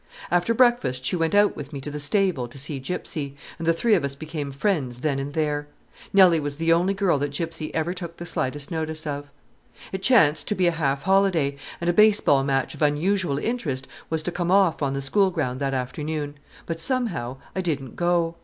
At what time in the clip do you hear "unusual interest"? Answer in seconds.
12.81-13.87